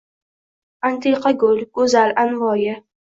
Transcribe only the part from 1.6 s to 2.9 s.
Go‘zal! Anvoyi!